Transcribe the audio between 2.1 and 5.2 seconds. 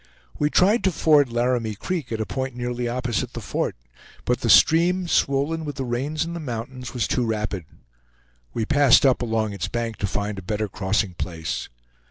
at a point nearly opposite the fort, but the stream,